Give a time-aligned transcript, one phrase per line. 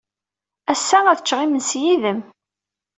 [0.73, 2.19] Ass-a, ad ččeɣ imensi yid-m.